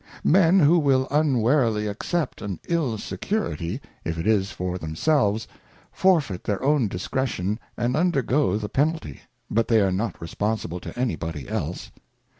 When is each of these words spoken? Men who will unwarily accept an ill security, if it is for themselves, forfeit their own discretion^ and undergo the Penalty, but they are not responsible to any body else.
Men 0.23 0.59
who 0.59 0.79
will 0.79 1.07
unwarily 1.11 1.85
accept 1.85 2.41
an 2.41 2.59
ill 2.67 2.97
security, 2.97 3.79
if 4.03 4.17
it 4.17 4.25
is 4.25 4.49
for 4.49 4.79
themselves, 4.79 5.47
forfeit 5.91 6.43
their 6.43 6.63
own 6.63 6.89
discretion^ 6.89 7.59
and 7.77 7.95
undergo 7.95 8.57
the 8.57 8.67
Penalty, 8.67 9.21
but 9.51 9.67
they 9.67 9.79
are 9.79 9.91
not 9.91 10.19
responsible 10.19 10.79
to 10.79 10.99
any 10.99 11.15
body 11.15 11.47
else. 11.47 11.91